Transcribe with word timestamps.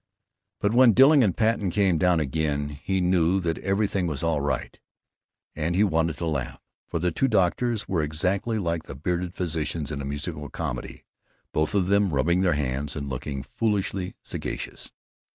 But 0.59 0.73
when 0.73 0.93
Dilling 0.93 1.23
and 1.23 1.37
Patten 1.37 1.69
came 1.69 1.99
down 1.99 2.19
again 2.19 2.69
he 2.69 3.01
knew 3.01 3.39
that 3.41 3.59
everything 3.59 4.07
was 4.07 4.23
all 4.23 4.41
right, 4.41 4.79
and 5.55 5.75
he 5.75 5.83
wanted 5.83 6.17
to 6.17 6.25
laugh, 6.25 6.59
for 6.87 6.97
the 6.97 7.11
two 7.11 7.27
doctors 7.27 7.87
were 7.87 8.01
exactly 8.01 8.57
like 8.57 8.85
the 8.85 8.95
bearded 8.95 9.35
physicians 9.35 9.91
in 9.91 10.01
a 10.01 10.05
musical 10.05 10.49
comedy, 10.49 11.05
both 11.53 11.75
of 11.75 11.85
them 11.85 12.09
rubbing 12.11 12.41
their 12.41 12.53
hands 12.53 12.95
and 12.95 13.09
looking 13.09 13.43
foolishly 13.43 14.15
sagacious. 14.23 14.91